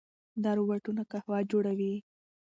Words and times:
دا 0.43 0.51
روباټونه 0.57 1.03
قهوه 1.11 1.37
جوړوي. 1.51 1.93